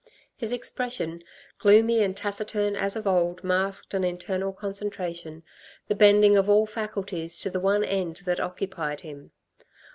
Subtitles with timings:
[0.35, 1.23] His expression,
[1.59, 5.43] gloomy and taciturn as of old, masked an internal concentration,
[5.89, 9.31] the bending of all faculties to the one end that occupied him.